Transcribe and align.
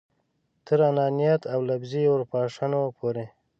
تر 0.65 0.79
انانیت 0.89 1.41
او 1.53 1.59
لفظي 1.69 2.03
اورپاشنو 2.07 2.81
پورې. 2.97 3.25